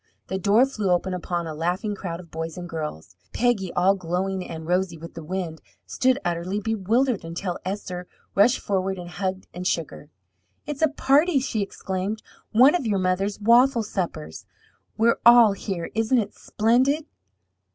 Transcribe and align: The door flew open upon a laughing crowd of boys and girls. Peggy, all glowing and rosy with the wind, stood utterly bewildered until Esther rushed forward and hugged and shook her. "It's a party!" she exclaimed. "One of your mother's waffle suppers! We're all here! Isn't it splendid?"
The 0.29 0.39
door 0.39 0.65
flew 0.65 0.89
open 0.89 1.13
upon 1.13 1.45
a 1.45 1.53
laughing 1.53 1.93
crowd 1.93 2.19
of 2.19 2.31
boys 2.31 2.57
and 2.57 2.67
girls. 2.67 3.15
Peggy, 3.33 3.71
all 3.73 3.93
glowing 3.93 4.43
and 4.43 4.65
rosy 4.65 4.97
with 4.97 5.13
the 5.13 5.23
wind, 5.23 5.61
stood 5.85 6.17
utterly 6.25 6.59
bewildered 6.59 7.23
until 7.23 7.59
Esther 7.63 8.07
rushed 8.33 8.57
forward 8.57 8.97
and 8.97 9.11
hugged 9.11 9.45
and 9.53 9.67
shook 9.67 9.91
her. 9.91 10.09
"It's 10.65 10.81
a 10.81 10.87
party!" 10.87 11.37
she 11.37 11.61
exclaimed. 11.61 12.23
"One 12.51 12.73
of 12.73 12.87
your 12.87 12.97
mother's 12.97 13.39
waffle 13.39 13.83
suppers! 13.83 14.47
We're 14.97 15.19
all 15.23 15.51
here! 15.51 15.91
Isn't 15.93 16.17
it 16.17 16.33
splendid?" 16.33 17.05